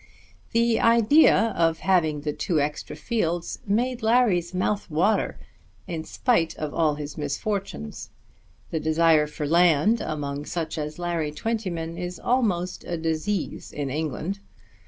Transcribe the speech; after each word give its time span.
The 0.51 0.79
idea 0.79 1.53
of 1.55 1.81
having 1.81 2.21
the 2.21 2.33
two 2.33 2.59
extra 2.59 2.95
fields 2.95 3.59
made 3.67 4.01
Larry's 4.01 4.51
mouth 4.51 4.89
water, 4.89 5.37
in 5.85 6.05
spite 6.05 6.55
of 6.57 6.73
all 6.73 6.95
his 6.95 7.19
misfortunes. 7.19 8.09
The 8.71 8.79
desire 8.79 9.27
for 9.27 9.45
land 9.45 10.01
among 10.01 10.45
such 10.45 10.79
as 10.79 10.97
Larry 10.97 11.31
Twentyman 11.31 11.99
is 11.99 12.17
almost 12.19 12.83
a 12.83 12.97
disease 12.97 13.71
in 13.71 13.91
England. 13.91 14.39